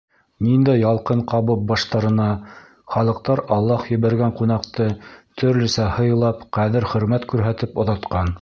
[0.43, 2.25] Ниндәй ялҡын ҡабып баштарына,
[2.95, 4.89] Халыҡтар Аллаһ ебәргән ҡунаҡты
[5.43, 8.39] төрлөсә һыйлап, ҡәҙер-хөрмәт күрһәтеп оҙатҡан.